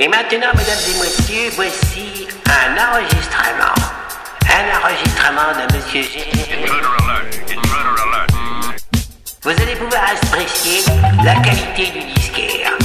Et 0.00 0.06
maintenant, 0.06 0.52
mesdames 0.54 0.78
et 0.86 1.00
messieurs, 1.02 1.50
voici 1.56 2.28
un 2.46 2.76
enregistrement. 2.88 3.74
Un 4.44 4.78
enregistrement 4.78 5.50
de 5.58 5.74
Monsieur 5.74 6.02
G. 6.02 6.24
Vous 9.42 9.50
allez 9.50 9.74
pouvoir 9.74 10.02
apprécier 10.12 10.84
la 11.24 11.34
qualité 11.40 11.90
du 11.98 12.04
disquaire 12.14 12.78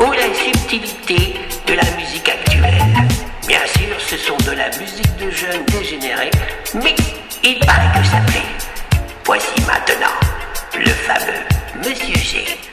ou 0.00 0.10
la 0.10 0.34
subtilité 0.34 1.34
de 1.68 1.74
la 1.74 1.88
musique 1.96 2.28
actuelle. 2.28 2.82
Bien 3.46 3.64
sûr, 3.76 3.94
ce 4.00 4.16
sont 4.16 4.36
de 4.38 4.56
la 4.56 4.66
musique 4.70 5.16
de 5.18 5.30
jeunes 5.30 5.64
dégénérés, 5.66 6.32
mais 6.74 6.96
il 7.44 7.60
paraît 7.60 8.00
que 8.00 8.04
ça 8.04 8.18
plaît. 8.26 9.00
Voici 9.24 9.60
maintenant 9.60 10.18
le 10.74 10.90
fameux 10.90 11.88
Monsieur 11.88 12.16
G. 12.16 12.71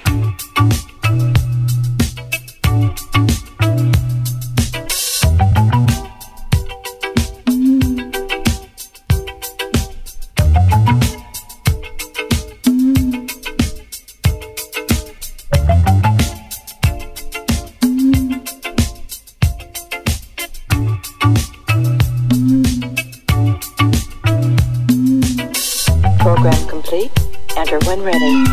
ready. 28.01 28.48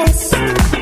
Yes. 0.00 0.79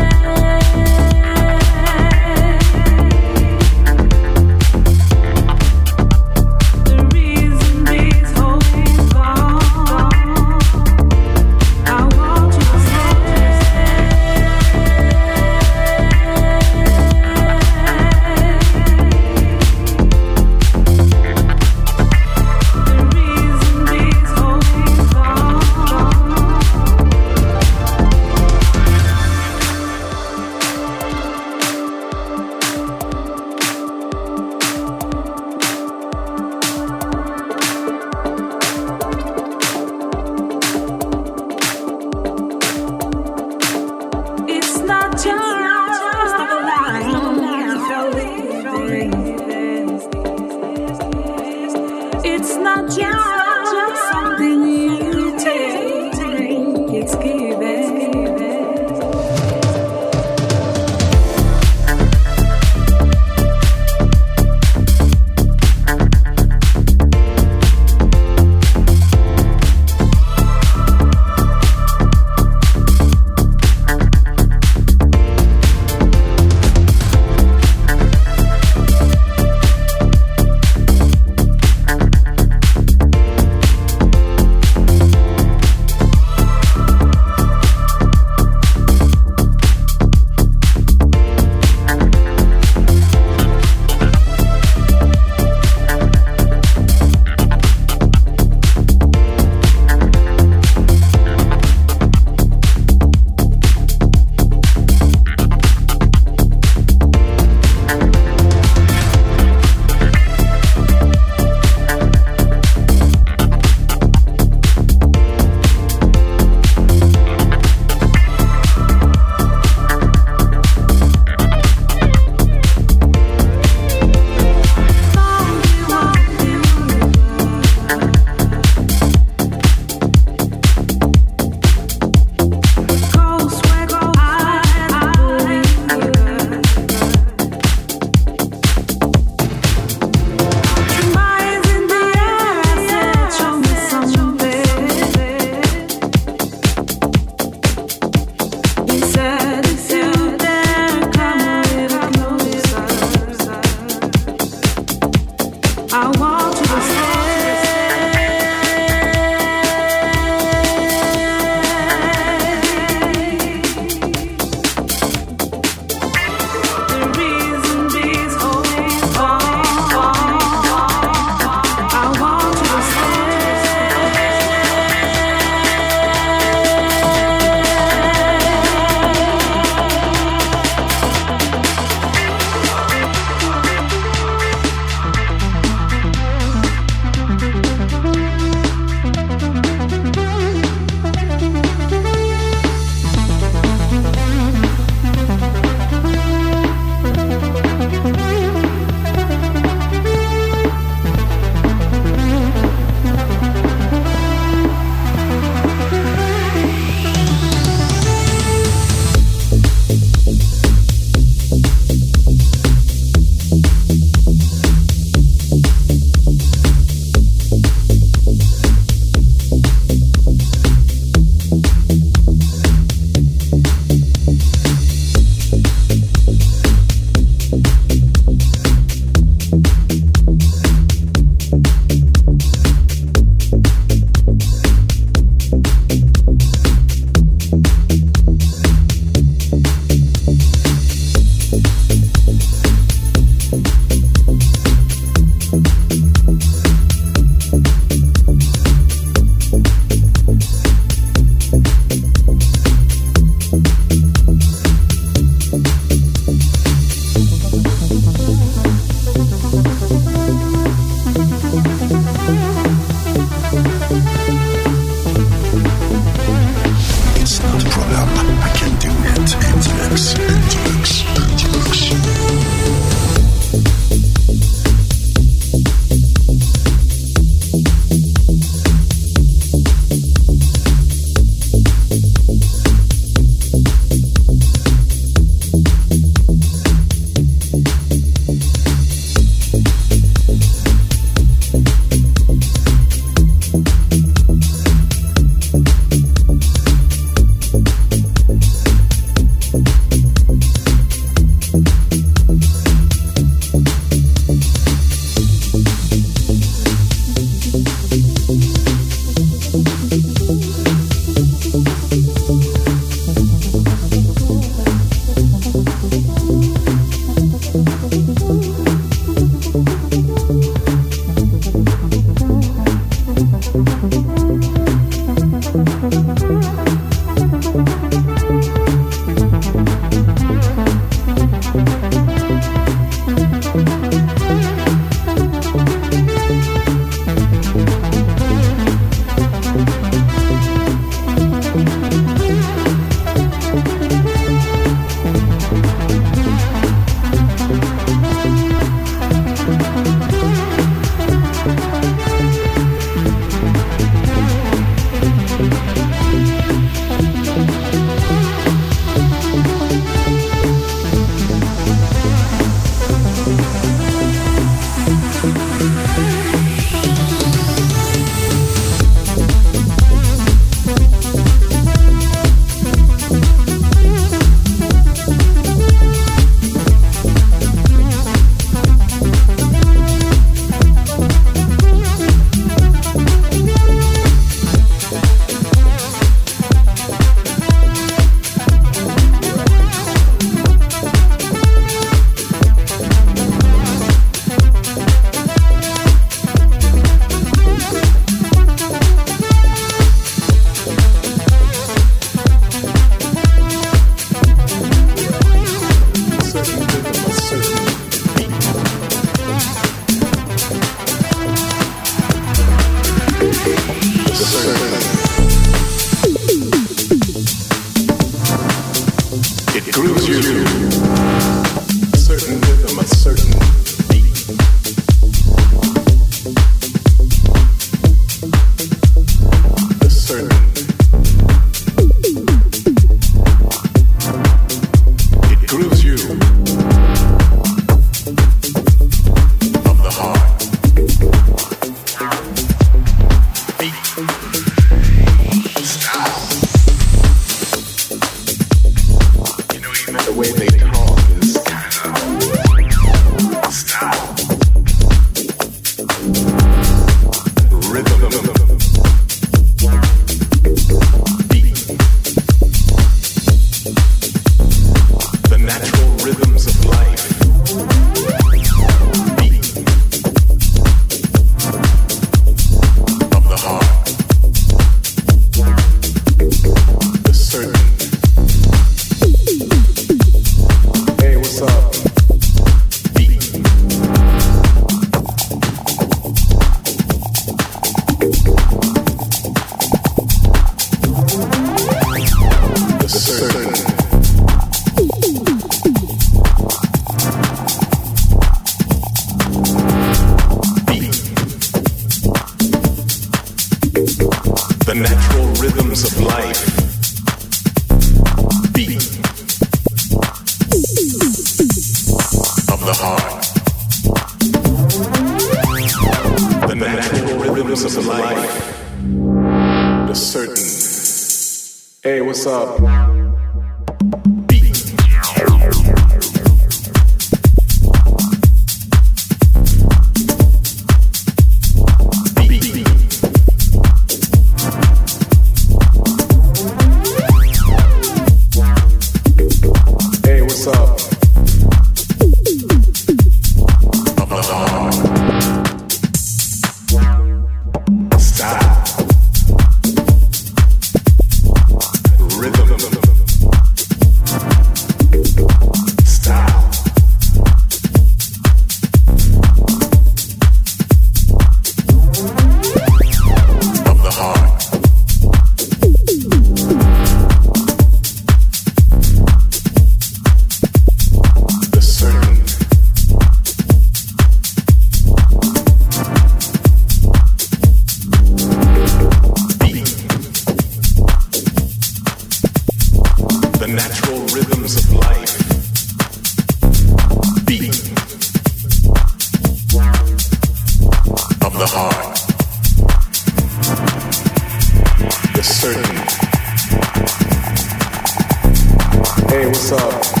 Hey, 599.09 599.25
what's 599.27 599.51
up? 599.51 600.00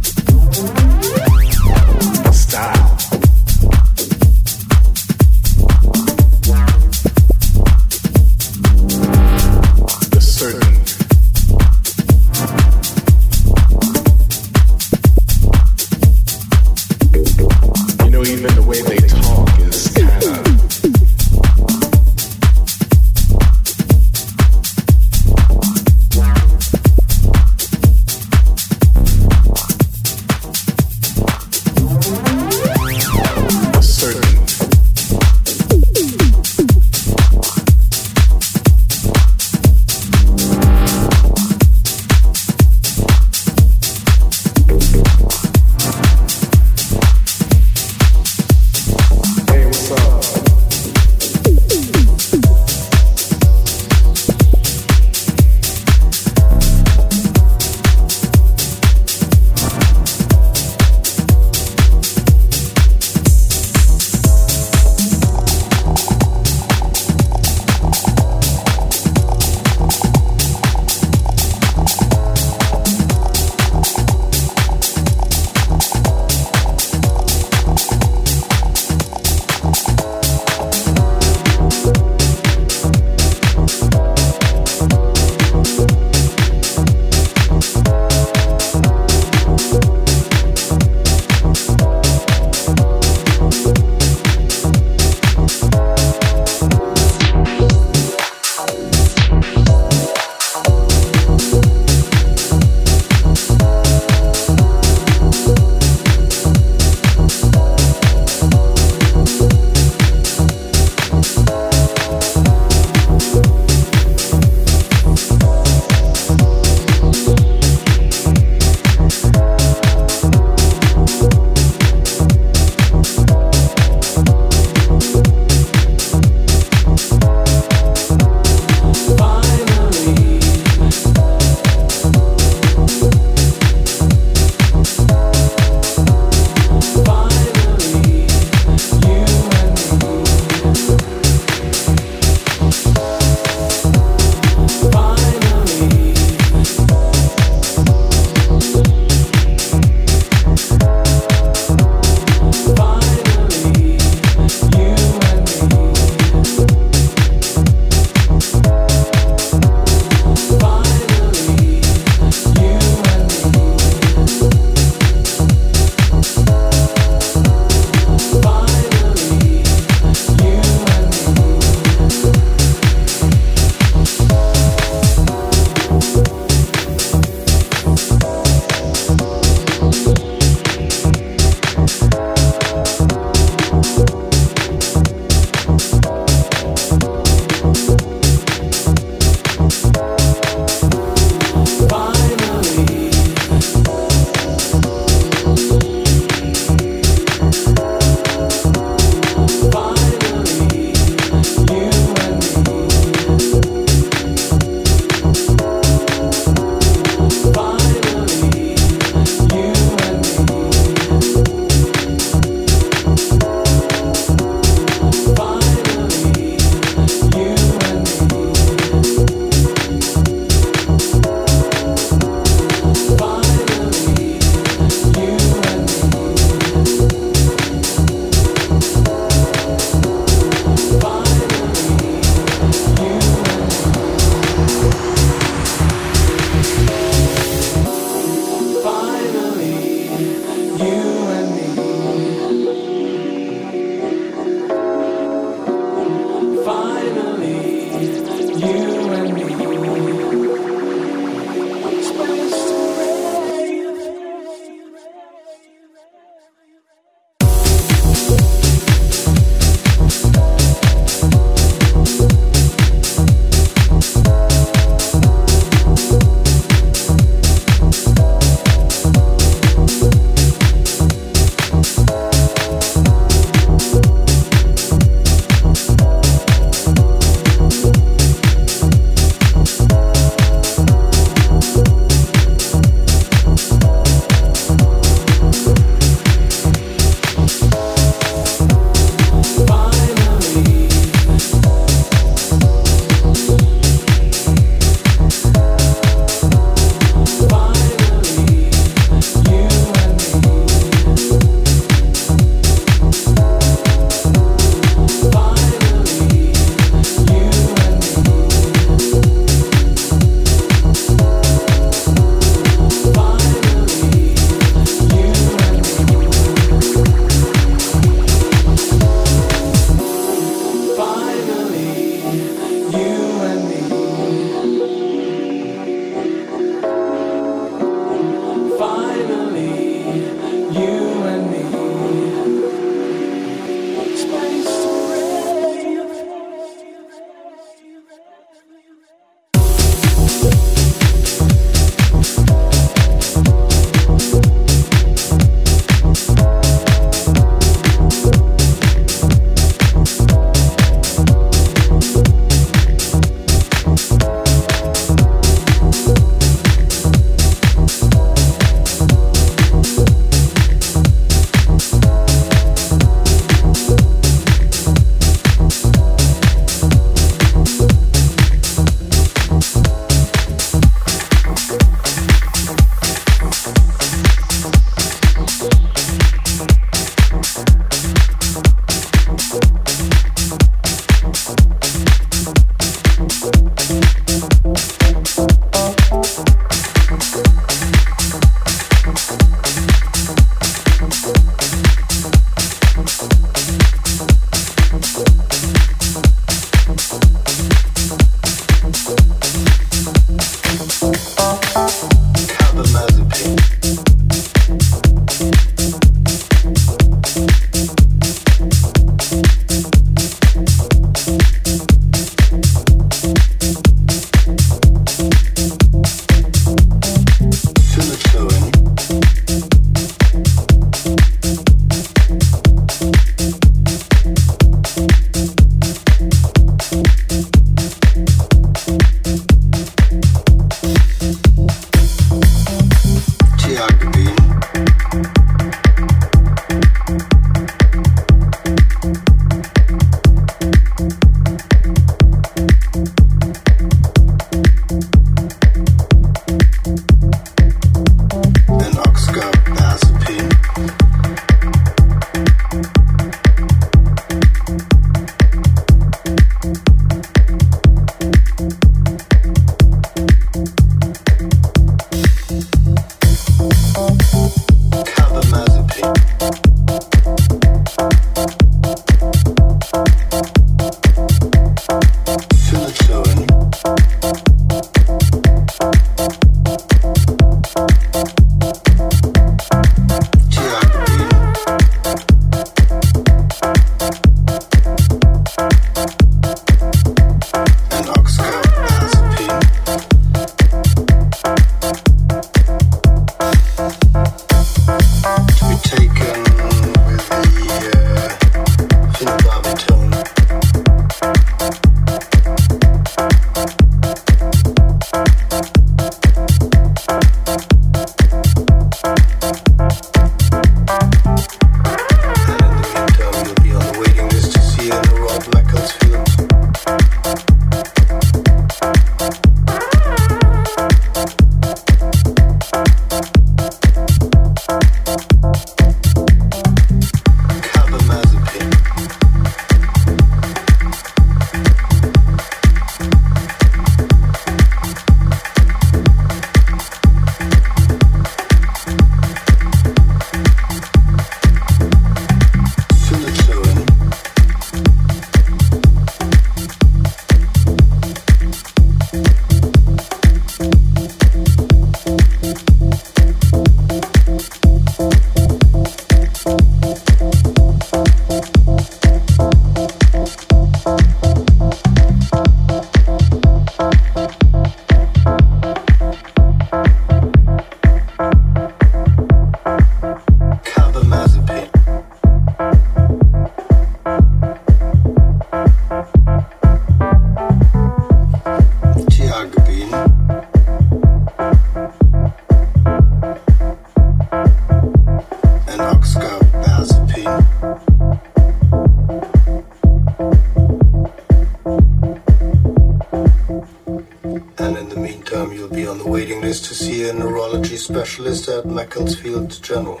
Specialist 598.34 598.48
at 598.48 598.66
Macclesfield 598.66 599.62
General. 599.62 600.00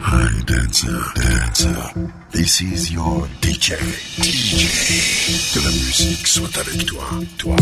Hi, 0.00 0.42
dancer, 0.46 1.00
dancer. 1.14 2.10
This 2.30 2.62
is 2.62 2.90
your 2.90 3.26
DJ. 3.40 3.76
DJ. 4.16 4.68
Que 5.52 5.60
la 5.60 5.70
musique 5.70 6.26
soit 6.26 6.56
avec 6.58 6.86
toi, 6.86 7.04
toi. 7.38 7.56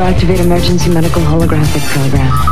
Activate 0.00 0.40
emergency 0.40 0.90
medical 0.90 1.22
holographic 1.22 1.82
program. 1.92 2.43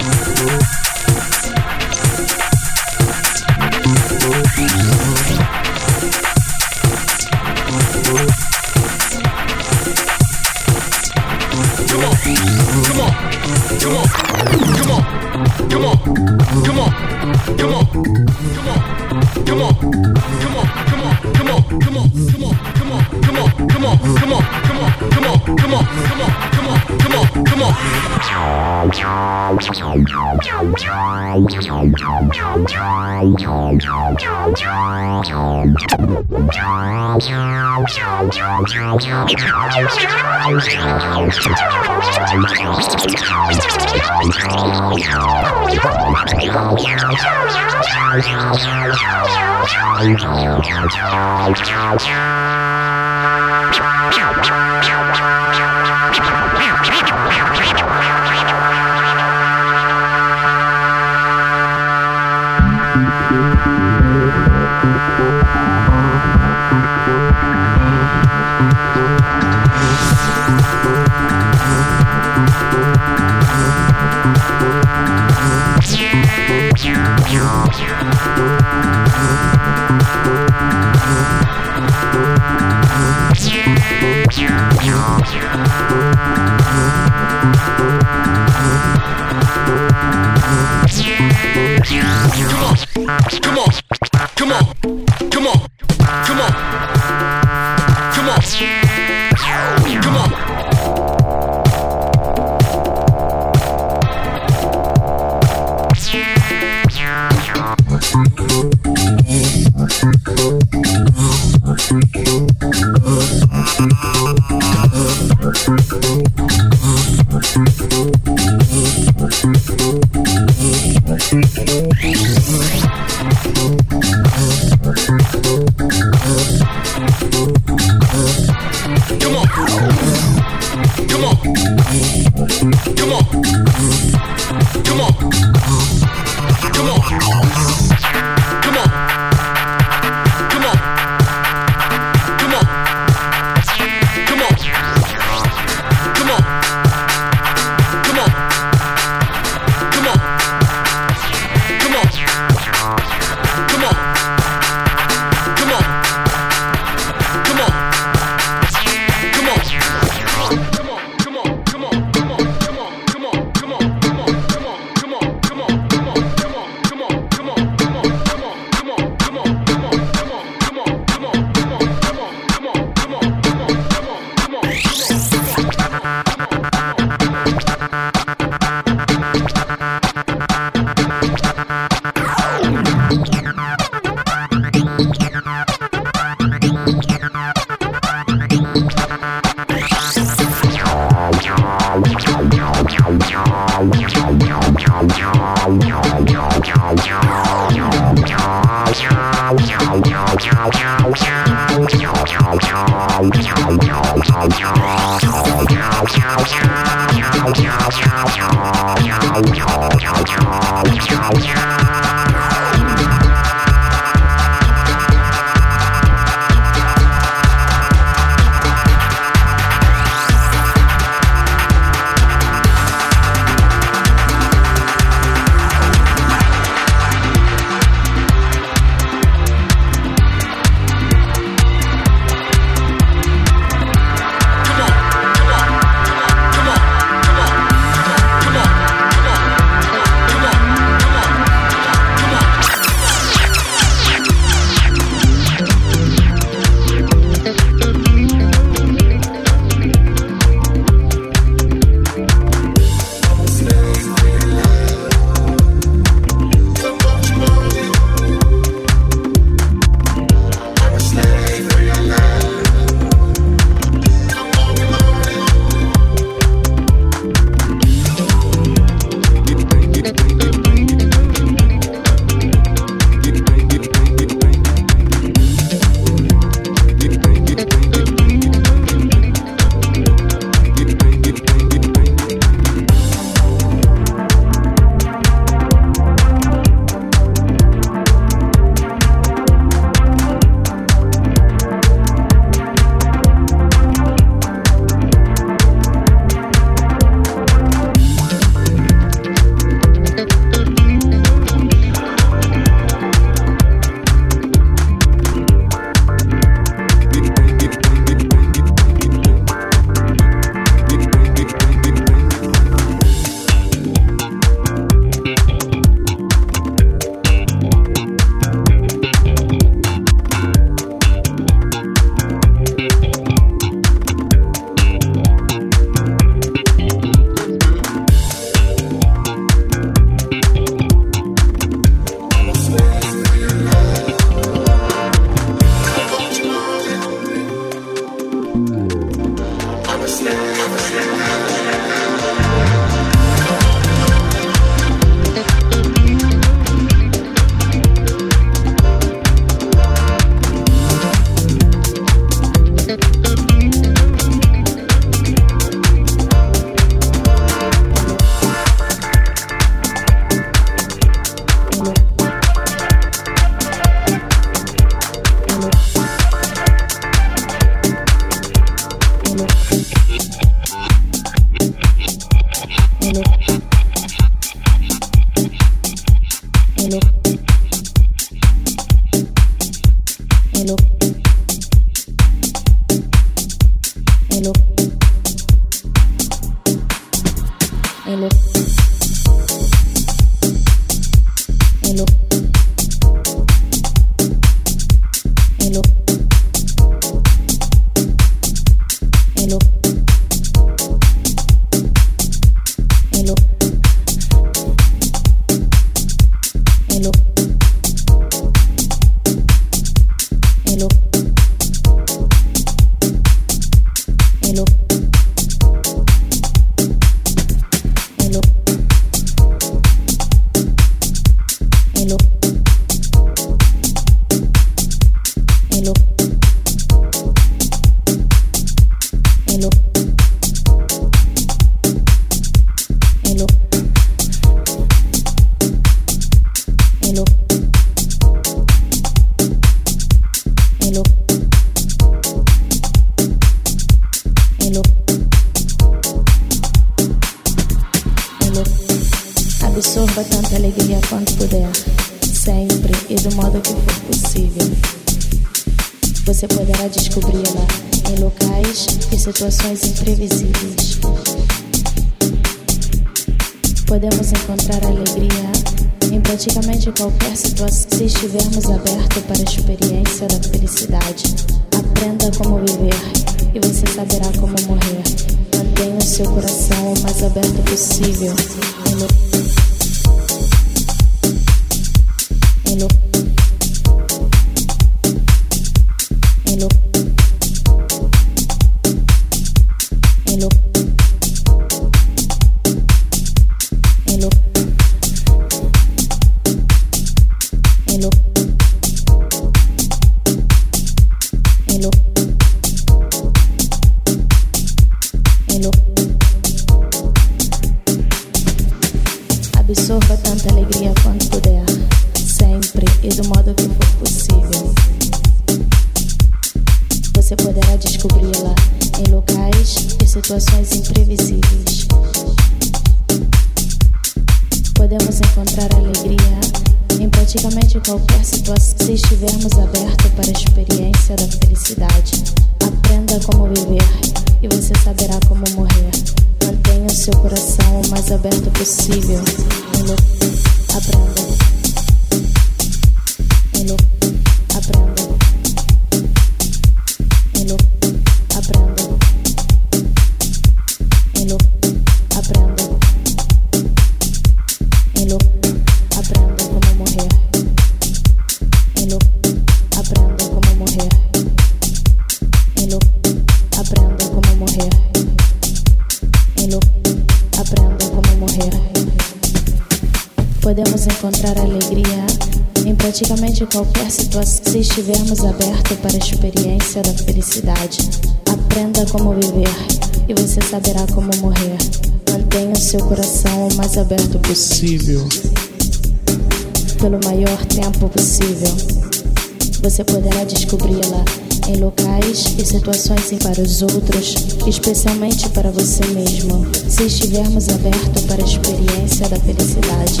Você 589.72 589.84
poderá 589.84 590.22
descobri-la 590.24 591.02
em 591.48 591.56
locais 591.56 592.34
e 592.38 592.44
situações 592.44 593.04
sem 593.06 593.16
para 593.16 593.40
os 593.40 593.62
outros, 593.62 594.14
especialmente 594.46 595.30
para 595.30 595.50
você 595.50 595.82
mesmo, 595.86 596.46
se 596.68 596.82
estivermos 596.84 597.48
abertos 597.48 598.04
para 598.04 598.22
a 598.22 598.26
experiência 598.26 599.08
da 599.08 599.18
felicidade. 599.18 600.00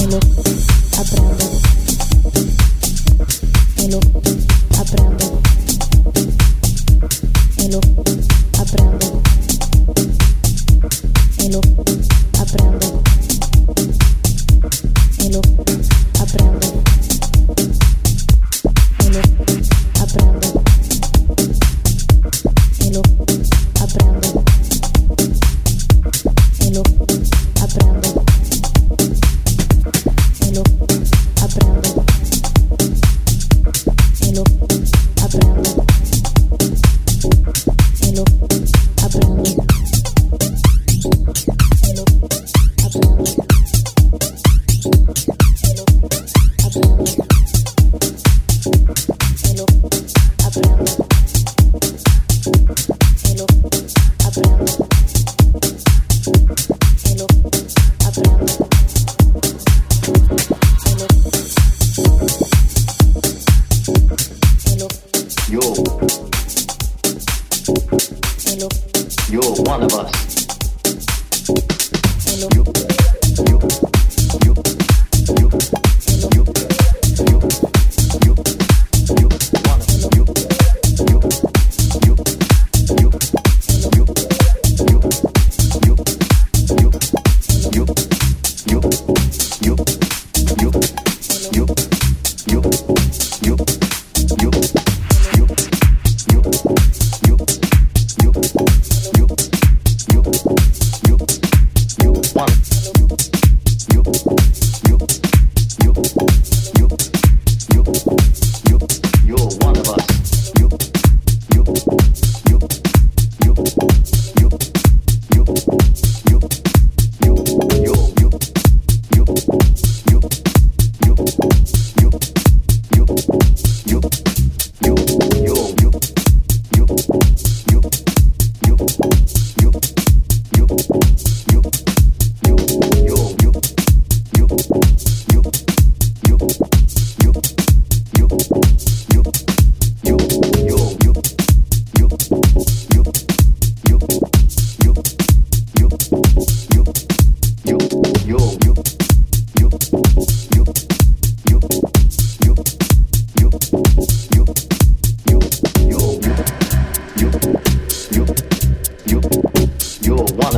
Em 0.00 0.06
lo... 0.06 0.18
Aprenda. 0.96 1.44
Em 3.76 3.90
lo... 3.90 4.47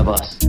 of 0.01 0.09
us. 0.09 0.40